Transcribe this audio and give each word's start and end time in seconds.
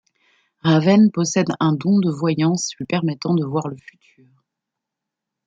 Raven 0.63 1.11
possède 1.11 1.49
un 1.59 1.73
don 1.73 1.99
de 1.99 2.09
voyance 2.09 2.73
lui 2.79 2.87
permettant 2.87 3.35
de 3.35 3.45
voir 3.45 3.67
le 3.67 3.77
futur. 3.77 4.25